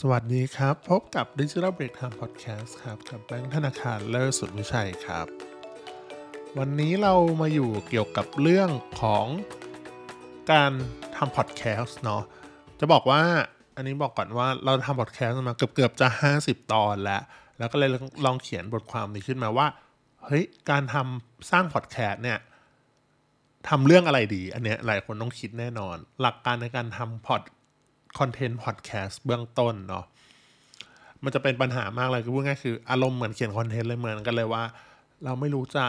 [0.00, 5.26] สวัสดีครับ พบกับ Digital Break Time Podcast ครับ กับแบงค์ธนาคารเลิศสุดวิชัยครับ
[6.58, 8.70] วันนี้เรามาอยู่เกี่ยวกับเรื่อง
[9.00, 9.26] ของ
[10.52, 10.72] การ
[11.16, 12.22] ทำพอดแคสต์เนาะ
[12.80, 13.22] จะบอกว่า
[13.76, 16.08] อันนี้บอกก่อนว่าเราทำพอดแคสต์มาเกือบเกือบจะ
[16.40, 17.22] 50 ตอนแล้ว
[17.58, 17.90] แล้วก็เลย
[18.24, 19.66] ลองเขียนบทความนี้ขึ้นมาว่า
[20.24, 22.38] เฮ้ย การทำสร้างพอดแคสต์เนี่ย
[23.68, 27.42] ทำเรื่องอะไรดี อันเนี้ยหลายคนต้องคิดแน่นอน หลักการในการทำพอด
[28.18, 30.04] คอนเทนต์พอดแคสต์เบื้องต้นเนาะ
[31.24, 34.62] มันจะเป็นปัญหามากเลยคือพูดง่ายคืออารมณ์เหมือนเขียนคอนเทนต์เลยเหมือนกันเลยว่า
[35.24, 35.84] เราไม่รู้จะ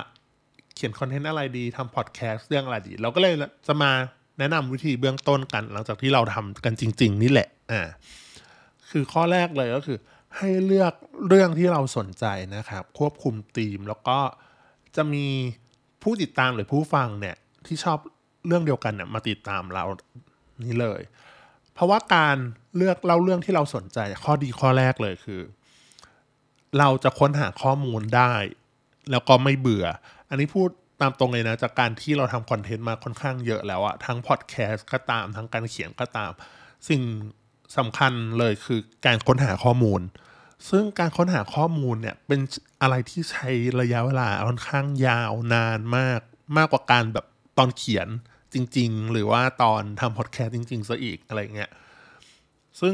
[0.75, 3.33] เขียนคอนเทนต์อะไรดีทำพอดแคสต์เรื่องอะไรดี เราก็เลย
[3.67, 3.91] จะมา
[4.39, 7.81] แนะนำวิธีเบื้องต้นกัน หลังจากที่เราทำกันจริง ๆ นี่แหละอ่า
[8.89, 9.97] คือข้อแรกเลยก็คือ
[10.37, 10.93] ให้เลือก
[11.27, 14.19] เรื่องที่เราสนใจนะครับ ควบคุมธีมแล้วก็
[14.95, 15.25] จะมี
[16.03, 17.35] ผู้ติดตามหรือผู้ฟังเนี่ย
[17.65, 17.97] ที่ชอบ
[18.47, 19.83] เรื่องเดียวกันเนี่ยมาติดตามเรา
[20.63, 21.01] นี่เลย
[21.75, 22.37] เพราะว่าการ
[22.77, 25.41] เลือกเล่าเรื่องที่เราสนใจ ข้อดีข้อแรกเลยคือ
[26.79, 28.33] เราจะค้นหาข้อมูลได้
[29.11, 29.85] แล้วก็ไม่เบื่อ
[30.29, 30.69] อันนี้พูด
[31.01, 36.31] ตามตรงเลยนะ จากการที่เราทำคอนเทนต์มาค่อนข้างเยอะแล้วอะทั้งพอดแคสต์ก็ตามทั้งการเขียนก็ตาม
[36.89, 37.01] สิ่ง
[37.77, 40.01] สำคัญเลยคือการค้นหาข้อมูล
[40.69, 42.39] ซึ่งการค้นหาข้อมูลเนี่ยเป็น
[42.81, 43.49] อะไรที่ใช้
[43.81, 46.21] ระยะเวลาค่อนข้างยาวนานมาก
[46.57, 47.25] มากกว่าการแบบ
[47.57, 48.07] ตอนเขียน
[48.55, 51.69] จริง ๆ หรือว่าตอนทำพอดแคสต์จริง ๆซะอีกอะไรเงี้ย
[52.79, 52.93] ซึ่ง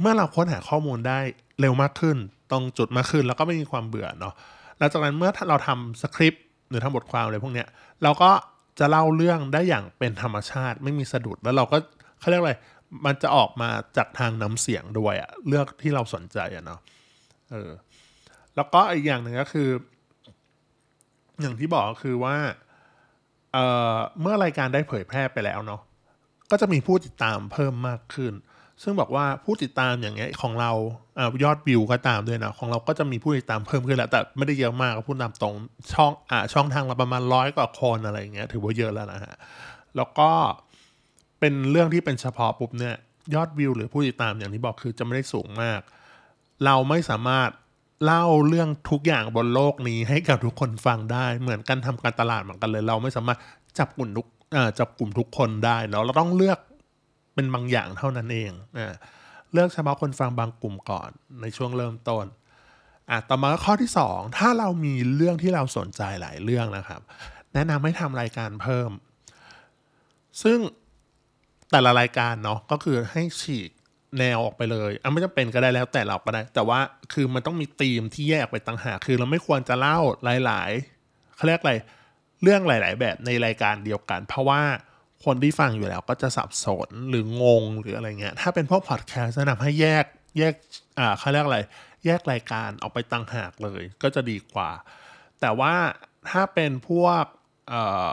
[0.00, 1.18] เมื่อเราค้นหาข้อมูลได้
[1.60, 2.16] เร็วมากขึ้น
[2.50, 4.34] ตรงจุดมากขึ้นแล้วก็ไม่มีความเบื่อเนาะ
[4.78, 7.68] หลังจากนั้นเมื่อเราทำสคริปต์หรือทำบทความอะไรพวกเนี้ย
[8.02, 8.30] เราก็
[8.78, 11.76] จะเล่าเรื่องได้อย่างเป็นธรรมชาติไม่มีสะดุดแล้วเราก็
[12.18, 12.54] เขาเรียกอะไร
[13.06, 16.80] มันจะออกมาจากทางน้ำเสียงด้วยอะเลือกที่เราสนใจอะเนาะ
[17.50, 17.70] เออ
[18.56, 19.68] แล้วก็อีกอย่างหนึ่งก็คือ
[21.40, 22.36] อย่างที่บอกก็คือว่า
[23.52, 23.64] เอ่
[23.94, 25.80] อเมื่อรายการได้เผยแพร่ไปแล้วเนาะ
[26.50, 28.32] ก็จะมีผู้ติดตามเพิ่มมากขึ้น
[28.82, 30.72] ซึ่งบอกว่าผู้ติดตามอย่างเงี้ยของเรา
[31.18, 35.54] อยอดวิวก็ตามด้วยนะของเราก็จะมีผู้ติดตามเพิ่มขึ้นแล้ว แต่ไม่ได้เยอะมากพูดตามตรง
[35.92, 39.34] ช่องอ่าช่องทางเราประมาณร้อยกว่าคนอะไรอย่างเงี้ยถือว่าเยอะแล้วนะฮะ
[39.96, 40.30] แล้วก็
[41.40, 42.94] เป็นเรื่องที่เป็นเฉพาะปุ๊บเนี่ย
[43.34, 45.80] ยอดวิวหรือผู้ติดตามอย่างที่บอกคือจะไม่ได้สูงมาก
[46.64, 47.50] เราไม่สามารถ
[48.04, 53.38] เล่าเรื่องทุกอย่างบนโลกนี้ให้กับทุกคนฟังได้ เหมือนกันทำการตลาดเหมือนกันเลย เราไม่สามารถ
[53.78, 54.26] จับกลุ่มทุก
[54.78, 56.58] จับกลุ่มทุกคนได้เนาะเราต้องเลือก
[57.34, 58.80] เป็นบางอย่างเท่านั้นเองอ
[59.52, 62.24] เลือกเฉพาะคนฟังบางกลุ่มก่อนในช่วงเริ่มต้น
[63.10, 67.00] อะต่อมาข้อที่สองถ้าเรามีเรื่องที่เราสนใจหลายเรื่องนะครับ
[67.54, 68.90] แนะนำให้ทำรายการเพิ่ม
[70.42, 70.58] ซึ่ง
[71.70, 73.70] แต่ละรายการเนาะก็คือให้ฉีก
[74.18, 76.78] แนวออกไปเลยอะไม่จำเป็นก็ได้แล้วแต่เราก็ได้ แต่ว่า
[77.12, 79.98] คือมันต้องมีธีมที่แยกไปต่างหากคือเราไม่ควรจะเล่า
[80.44, 81.74] หลายๆเขาเรียกอะไร
[82.42, 84.60] เรื่องหลาย ๆ แบบในรายการเดียวกัน เพราะว่า
[85.24, 90.04] คนที่ฟังอยู่แล้วก็จะสับสนหรืองงหรืออะไรเงี้ยถ้าเป็นพวกพอดแคสต์แนะนำให้แยก
[90.38, 90.54] แยก
[90.98, 91.60] อ่าเขาเรียกอะไร
[92.06, 94.70] แยกรายการออกไปต่างหากเลย ก็จะดีกว่า
[95.40, 95.74] แต่ว่า
[96.30, 97.24] ถ้าเป็นพวก
[97.68, 98.10] เอ่อ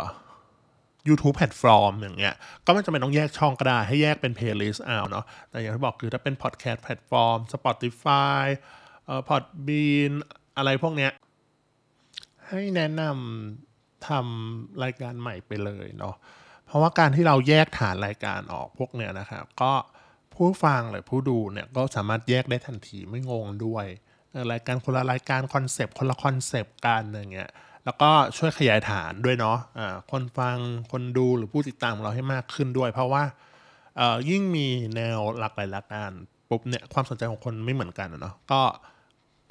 [1.07, 8.43] YouTube แพลตฟอร์มอย่างเงี้ย ก็ไม่จำเป็นต้องแยกช่องก็ได้ ให้แยกเป็น playlist เอาเนาะ แต่อย่างที่บอกคือถ้าเป็น podcast แพลตฟอร์ม Spotify
[9.05, 10.11] เอ่อ Podbean
[10.57, 11.11] อะไรพวกเนี้ย
[12.47, 16.15] ให้แนะนำทำรายการใหม่ไปเลยเนาะ
[16.65, 19.73] เพราะว่าการที่เราแยกฐานรายการออกพวกเนี้ยนะครับ ก็
[20.33, 23.85] ผู้ฟังหรือผู้ดูเนี่ยก็สามารถแยกได้ทันทีไม่งงด้วย
[24.51, 27.49] รายการคนละรายการคอนเซปต์คนละคอนเซปต์กันอย่างเงี้ย
[27.89, 30.57] แล้วก็ช่วยขยายฐานด้วยเนาะอ่าคนฟัง
[30.91, 33.23] คนดูหรือผู้ติดตามของเราให้มากขึ้นด้วย เพราะว่า
[33.99, 36.11] อ่อยิ่งมีแนวหลากหลายหลักการ
[36.49, 38.61] ปุ๊บเนี่ยความสนใจของคนไม่เหมือนกันเนาะก็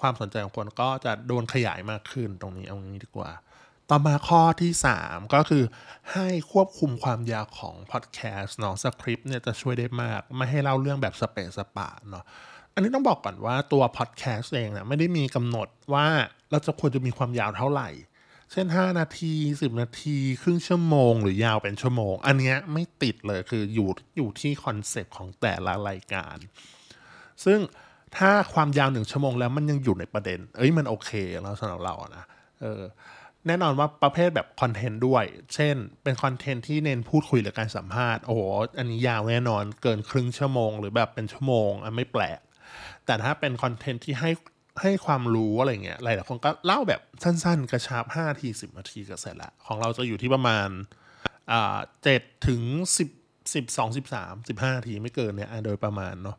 [0.00, 3.30] ความสนใจของคนก็จะโดนขยายมากขึ้นตรงนี้เอางี้ดีกว่า
[3.90, 4.72] ต่อมาข้อที่
[5.02, 5.64] 3 ก็คือ
[6.12, 12.24] ให้ควบคุมความยาวของพอดแคสต์เนาะสคริปต์เนี่ยจะช่วยได้มาก ไม่ให้เล่าเรื่องแบบสะเปะสะปะเนาะ
[12.74, 16.06] อันนี้ต้องบอกก่อนว่าตัวพอดแคสต์เองนะไม่ได้มีกำหนดว่า
[16.50, 17.88] เราจะควรจะมีความยาวเท่าไหร่
[18.52, 26.36] เช่น 5 นาที 10 นาที ครึ่งชั่วโมง หรือยาวเป็นชั่วโมง อันเนี้ยไม่ติดเลยคืออยู่อยู่ที่คอนเซปต์ของแต่ละรายการ
[27.44, 27.58] ซึ่ง
[28.16, 31.10] ถ้าความยาวหนึ่งชั่วโมงแล้วมันยังอยู่ในประเด็น เอ้ยมันโอเค
[31.42, 32.24] แล้วสำหรับเราอะนะ
[32.60, 32.82] เออ
[33.46, 35.24] แน่นอนว่าประเภทแบบคอนเทนต์ด้วย
[35.54, 38.40] เช่น เป็นคอนเทนต์ที่เน้นพูดคุยหรือการสัมภาษณ์ โอ้โห
[38.78, 42.40] อันนี้ยาวแน่นอน เกินครึ่งชั่วโมง หรือแบบเป็นชั่วโมง อันไม่แปลก
[43.06, 44.30] แต่ถ้าเป็นคอนเทนต์ที่ให้
[44.82, 50.68] ให้ความรู้อะไรเงี้ยหลายๆคนก็เล่าแบบสั้น ๆ กระชับ5นาที10นาทีก็เสร็จละของเราจะอยู่ที่ประมาณ
[52.02, 52.62] เจ็ดถึง
[52.98, 53.08] สิบ
[53.54, 56.36] สิบสองสิบสามสิบห้านาทีไม่เกินเนี่ยโดยประมาณเนาะ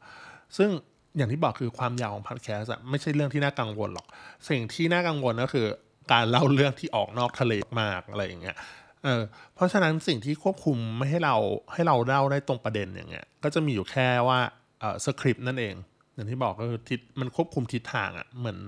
[0.57, 0.69] ซึ่ง
[1.17, 4.07] อย่างที่บอกคือความยาวของพอดแคสต์อะไม่ใช่เรื่องที่น่ากังวลหรอก
[4.49, 5.65] สิ่งที่น่ากังวลก็คือ
[6.11, 8.57] การเล่าเรื่องที่ออกนอกทะเลมากอะไรอย่างเงี้ย
[9.03, 9.21] เออ
[9.55, 11.35] เพราะฉะนั้นสิ่งที่ควบคุมไม่ให้เรา
[11.73, 14.39] ให้เราเล่าได้ตรงประเด็นอย่างเงี้ยก็จะมีอยู่แค่ว่า
[14.79, 15.75] เออสคริปต์นั่นเอง
[16.19, 18.59] อย่างที่บอกก็คือทิศมันควบคุมทิศทางอะ่ะเหมือน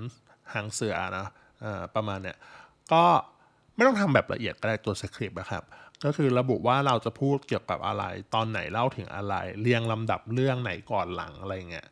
[0.54, 1.26] หางเสือนะ
[1.64, 2.38] อ่าประมาณเนี้ย
[2.94, 3.04] ก็
[3.76, 5.64] ไม่ต้องทำแบบละเอียดก็ได้ตัวสคริปต์นะครับ
[6.06, 8.04] ก็คือระบุว่าเราจะพูดเกี่ยวกับอะไร
[8.36, 11.88] ตอนไหนเล่าถึงอะไร เรียงลำดับเรื่องไหนก่อนหลังอะไรเงี้ย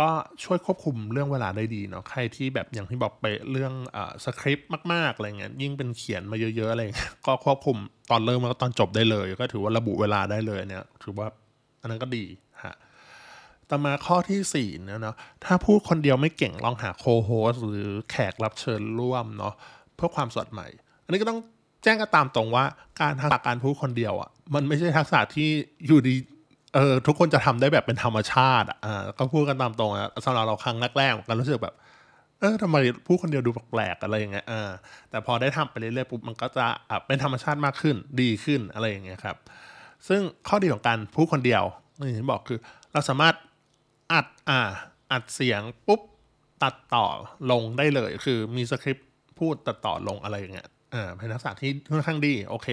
[0.00, 0.08] ก็
[0.44, 7.76] ช่วยควบคุมเรื่องเวลาได้ดีเนาะใครที่แบบอย่างที่บอกไปเรื่องอสคริปต์มากๆอะไรเงี้ยยิ่งเป็นเขียนมาเยอะๆอะไรเงี้ยก็ควบคุม
[8.10, 11.28] ตอนเริ่มแล้วตอนจบได้เลย ก็ถือว่าระบุเวลาได้เลยเนี่ยถือว่า
[11.80, 12.24] อันนั้นก็ดี
[13.70, 19.54] ต่อมาข้อที่สี่นะเนาะถ้าพูดคนเดียวไม่เก่งลองหาโคโฮสหรือแขกรับเชิญร่วมเนาะ
[19.96, 20.66] เพื่อความสดใหม่
[21.04, 21.40] อันนี้ก็ต้อง
[21.82, 22.64] แจ้งกันตามตรงว่า
[23.00, 25.48] การทักษะการพูดคนเดียวอะ่ะมันไม่ใช่ทักษะที่
[25.86, 26.14] อยู่ดี
[26.74, 28.78] เออทุกคนจะทำได้แบบเป็นธรรมชาติอะ
[29.18, 31.74] ก็พูดกันตามตรงนะสำหรับเราครั้งแรกๆกันรู้สึกแบบ
[32.40, 32.76] เออทำไม
[33.06, 34.70] พูดคนเดียวดูแปลกๆอะไรอย่างเงี้ยอ่า
[35.10, 39.36] แต่พอได้ทำไปเรื่อยๆปุ๊บมันก็จะอะเป็นธรรมชาติมากขึ้นดีขึ้นอะไรอย่างเงี้ยครับ
[40.08, 41.62] ซึ่งข้อดีของการพูดคนเดียว
[41.96, 42.58] อย่างที่บอกคือ
[42.92, 43.34] เราสามารถ
[44.12, 44.60] อัดอ่า
[45.12, 46.00] อัดเสียงปุ๊บ
[46.62, 47.06] ตัดต่อ
[47.50, 49.08] ลงได้เลย คือมีสคริปต์
[49.38, 52.68] พูดตัดต่อลงอะไรอย่างเงี้ยอ่าเป็นทักษะที่ค่อนข้างดีโอเค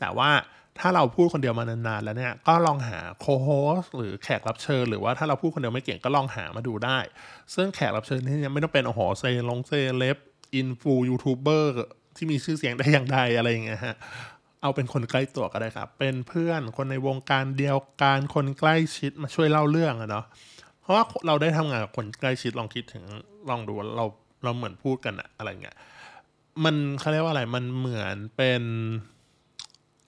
[0.00, 0.30] แต่ว่า
[0.78, 3.48] ถ้าเราพูดคนเดียวมานานๆแล้วเนี่ย ก็ลองหาโคโฮ
[3.82, 6.98] สหรือแขกรับเชิญหรือว่าถ้าเราพูดคนเดียวไม่เก่งก็ลองหามาดูได้
[7.54, 10.18] ซึ่งแขกรับเชิญที่นี่ไม่ต้องเป็นโอ้โหเซลงเซเล็บ
[10.54, 11.72] อินฟลูยูทูบเบอร์
[12.16, 13.96] ที่มีชื่อเสียงได้อย่างใดอะไรอย่างเงี้ยฮะ
[14.62, 20.24] เอาเป็นคนใกล้ตัวก็ได้ครับ เป็นเพื่อนคนในวงการเดียวกันคนใกล้ชิดมาช่วยเล่าเรื่องอะเนาะ
[20.86, 23.04] เพราะว่าเราได้ทำงานกับคนใกล้ชิดลองคิดถึง
[23.50, 24.04] ลองดูเรา
[24.44, 25.76] เราเหมือนพูดกันอะอะไรเงี้ย
[26.64, 28.62] มันเขาเรียกว่าอะไรมันเหมือนเป็น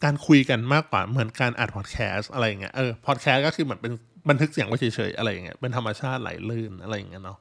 [0.04, 3.92] การคุยกันมากกว่าเหมือนการอัดพอดแคสต์อะไรเงี้ยเออพอดแคสต์ก็คือเหมือนเป็น
[4.28, 7.38] บันทึกเสียงไว้เฉยๆอะไรเงี้ยเป็นธรรมชาติไหลลื่นอะไรเงี้ยเนาะ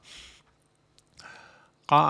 [1.90, 2.00] ก็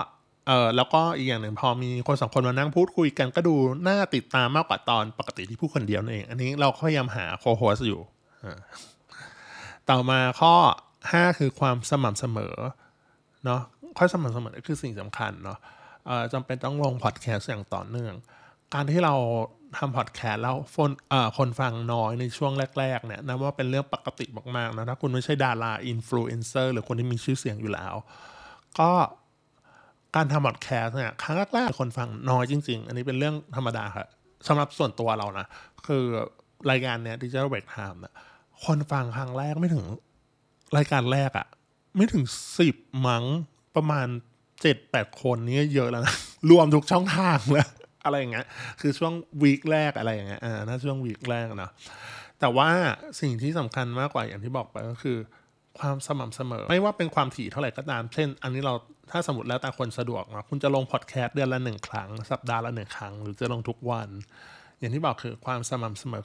[0.46, 3.54] เออแล้วก็อีกอย่างหนึ่งพอมีคนสองคนมานั่งพูดคุยกันก็ดู
[3.88, 8.00] น่าติดตามมากกว่าตอนปกติที่พูดคนเดียวนั่นเอง อันนี้เราพยายามหาโคโฮสอยู่
[9.90, 10.54] ต่อมาข้อ
[11.02, 12.54] 5 คือความสม่ำเสมอ
[13.44, 13.60] เนาะ
[13.98, 15.58] ข้อสม่ำเสมอคือสิ่งสำคัญเนาะ
[16.32, 18.14] จำเป็นต้องลงพอดแคสต์อย่างต่อเนื่อง
[18.74, 19.14] การที่เรา
[19.78, 20.90] ทำพอดแคสต์แล้วคน
[21.38, 27.94] คนฟังน้อยในช่วงแรก ๆ เนี่ยนะว่าเป็นเรื่องปกติมากๆนะถ้าคุณไม่ใช่ดาราอินฟลูเอนเซอร์หรือคนที่มีชื่อเสียงอยู่แล้ว
[28.80, 28.90] ก็
[30.16, 34.08] การทำพอดแคสต์เนี่ยครั้งแรกๆคนฟังน้อยจริง ๆ อันนี้เป็นเรื่องธรรมดาครับ
[34.48, 35.46] สำหรับส่วนตัวเรานะ
[35.86, 36.04] คือ
[36.70, 38.14] รายการเนี้ย Digital Break Time นะ
[38.64, 39.84] คนฟังครั้งแรกไม่ถึง
[40.76, 41.46] รายการแรกอะ
[41.96, 42.24] ไม่ถึง
[42.58, 42.76] สิบ
[43.06, 43.24] มั้ง
[43.76, 44.06] ประมาณ
[44.62, 46.14] เจ็ดแปดคนนี้เยอะแล้วนะ
[46.50, 47.68] รวมทุกช่องทางแล้ว
[48.04, 48.46] อะไรอย่างเงี้ย
[48.80, 49.12] คือช่วง
[49.42, 51.72] วีคแรกอะไรอย่างเงี้ยอ่าน่าช่วงวีคแรกเนาะ
[52.40, 52.68] แต่ว่า
[53.20, 55.18] สิ่งที่สำคัญมากกว่าอย่างที่บอกไปก็คือ
[55.78, 58.74] ความสม่ำเสมอ ไม่ว่าเป็นความถี่เท่าไหร่ก็ตาม เช่น อันนี้เรา
[59.10, 64.08] ถ้าสมมติแล้วแต่คนสะดวกนะคุณจะลงพอดแคสต์เดือนละหนึ่งครั้ง สัปดาห์ละหนึ่งครั้ง หรือจะลงทุกวัน
[64.78, 66.22] อย่างที่บอกคือความสม่ำเสมอ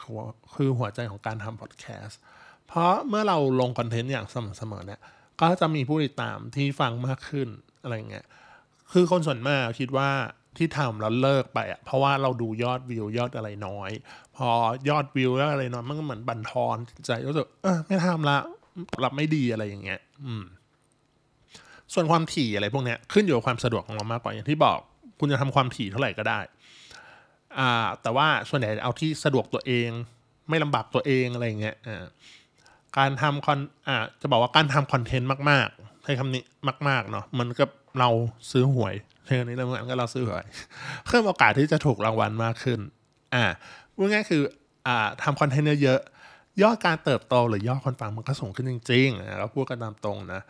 [0.56, 2.20] คือหัวใจของการทำพอดแคสต์
[2.68, 5.02] เพราะเมื่อเราลงคอนเทนต์อย่างสม่ำเสมอเนี่ย
[5.42, 7.48] ก็จะมีผู้ติดตามที่ฟังมากขึ้น
[7.84, 8.26] อะไรเงี้ย
[8.92, 10.10] คือคนส่วนมากคิดว่า
[10.58, 13.92] ที่ทำแล้วเลิกไปอะเพราะว่าเราดูยอดวิวยอดอะไรน้อย
[14.36, 14.48] พอ
[14.90, 18.38] ยอดวิวแล้วอะไรน้อยมันก็เหมือนบันทอนใจรู้สึกเออไม่ทำละ
[19.04, 20.44] รับไม่ดีอะไรอย่างเงี้ย อืม
[21.94, 24.80] ส่วนความถี่อะไรพวกเนี้ยขึ้นอยู่กับความสะดวกของเรามากกว่าอย่างที่บอก
[25.20, 26.40] คุณจะทำความถี่เท่าไหร่ก็ได้
[27.60, 29.90] อ่า แต่ว่าส่วนใหญ่เอาที่สะดวกตัวเอง
[30.50, 32.04] ไม่ลำบากตัวเองอะไรเงี้ยอ่า
[32.98, 36.44] การทำคอนอ่าจะบอกว่าการทำคอนเทนต์มาก ๆ ใช้คำนี้
[36.88, 37.66] มาก ๆ เนาะมันก็
[38.00, 38.10] เรา
[38.52, 40.46] ซื้อหวยเท่านี้เราเหมือนก็เราซื้อหวย
[41.06, 42.80] เพิ่มโอกาสที่จะถูกรางวัลมากขึ้น
[43.36, 43.44] อ่า
[43.96, 44.44] พูดง่ายคือ
[44.88, 46.00] อ่าทำคอนเทนต์เยอะ
[46.62, 50.42] ยอดการเติบโตหรือยอดคนฟังมันก็สูงขึ้นจริงๆนะเราพูดกันตามตรงนะ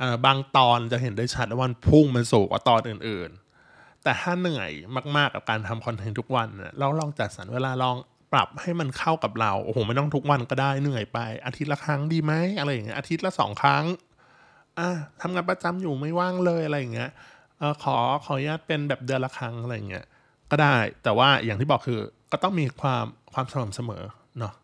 [0.00, 4.70] อ่าบางตอนจะเห็นได้ชัดว่ามันพุ่งมันสูงกว่าตอนอื่นๆ แต่ถ้าเหนื่อย
[5.16, 6.48] มากๆกับการทำคอนเทนต์ทุกวัน
[6.78, 7.96] เราลองจัดสรรเวลาลอง
[8.32, 13.84] ปรับให้มันเข้ากับเรา โอ้โห ไม่ต้องทุกวันก็ได้เหนื่อยไป อาทิตย์ละครั้งดีไหมอะไรอย่างเงี้ย อาทิตย์ละสองครั้ง
[14.78, 14.88] อ่า
[15.20, 17.10] ทำงานประจำอยู่ไม่ว่างเลยอะไรอย่างเงี้ย
[17.58, 20.06] เออขอขออนุญาตเป็นแบบเดือนละครั้งอะไรอย่างเงี้ย
[20.50, 22.00] ก็ได้ แต่ว่าอย่างที่บอกคือ
[22.32, 24.04] ก็ต้องมีความความสม่ำเสมอ
[24.38, 24.54] เนาะ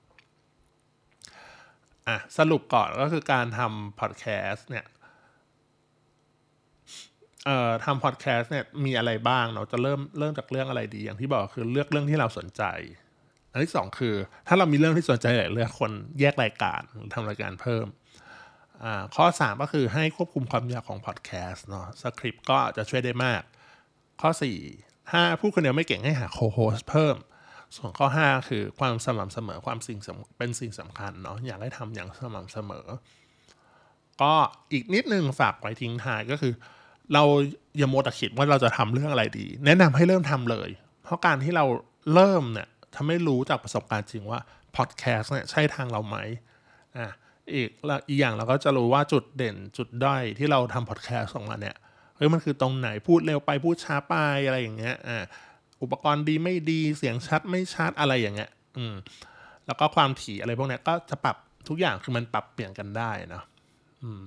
[2.09, 4.87] อะสรุปก่อนก็คือการทำพอดแคสต์เนี่ย
[7.47, 12.63] เอ่อทำพอดแคสต์เนี่ยมีอะไรบ้างเนาะจะเริ่มเริ่มจากเรื่องอะไรดี อย่างที่บอกคือเลือกเรื่องที่เราสนใจ
[13.57, 14.15] อันที่สองคือ
[14.49, 16.81] ถ้าเรามีเรื่องที่สนใจหลายเรื่องคนแยกรายการ
[17.13, 17.87] ทำรายการเพิ่ม
[19.17, 23.43] ข้อ 3 ก็คือให้ควบคุมความยาวของพอดแคสต์เนาะสคริปต์ก็จะช่วยได้มาก
[24.21, 24.31] ข้อ
[24.71, 27.17] 4 ถ้าพูดคนเดียวไม่เก่งให้หาโคโฮสเพิ่ม
[27.77, 29.99] ส่วนข้อ 5 คือความสม่ำเสมอความสิ่ง
[30.39, 32.87] เป็นสิ่งสำคัญเนาะอยากให้ทำอย่างสม่ำเสมอ
[34.23, 34.33] ก็
[34.73, 36.53] อีกนิดนึงฝากไว้ทิ้งท้ายก็คือ
[37.15, 37.23] เรา
[37.79, 40.71] อย่าโมตะคิดว่าเราจะทำเรื่องอะไรดี แนะนำให้เริ่มทำเลย
[41.03, 41.65] เพราะการที่เรา
[42.15, 44.41] เริ่มเนี่ย ทำให้รู้จากประสบการณ์จริงว่า
[44.77, 46.17] พอดแคสต์เนี่ยใช่ทางเราไหม
[46.99, 47.09] อะ
[47.55, 47.69] อีก
[48.09, 51.77] อีกอย่างเราก็จะรู้ว่าจุดเด่นจุดด้อยที่เราทำพอดแคสต์ออกมาเนี่ย
[52.17, 54.15] เฮ้ยมันคือตรงไหนพูดเร็วไปพูดช้าไป
[54.47, 55.25] อะไรอย่างเงี้ยอ่า
[55.83, 58.95] อุปกรณ์ดีไม่ดีเสียงชัดไม่ชัดอะไรอย่างเงี้ยอืม
[59.67, 61.37] แล้วก็ความถี่อะไรพวกเนี้ยก็จะปรับ
[61.69, 63.43] ทุกอย่างคือมันปรับเปลี่ยนกันได้นะ
[64.03, 64.21] อืม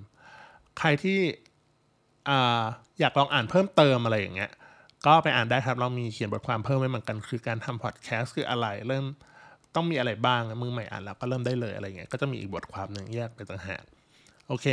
[0.80, 1.20] ใครที่
[2.30, 2.62] อ่า
[3.00, 4.52] อยากลองอ่านเพิ่มเติมอะไรอย่างเงี้ย
[5.06, 9.06] ก็ไปอ่านได้ครับ เรามีเขียนบทความเพิ่มไว้เหมือนกัน คือการทำพอดแคสต์คืออะไร เริ่ม
[9.76, 13.84] ต้องมีอะไรบ้าง มือใหม่อ่านแล้วก็เริ่มได้เลยอะไรเงี้ย ก็จะมีอีกบทความหนึ่งแยกไปต่างหาก
[14.48, 14.68] โอเค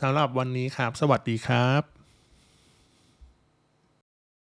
[0.00, 1.99] สำหรับวันนี้ครับ สวัสดีครับ